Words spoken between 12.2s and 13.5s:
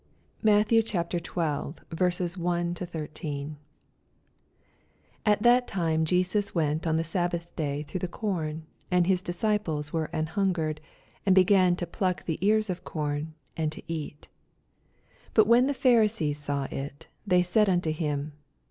the ears of com,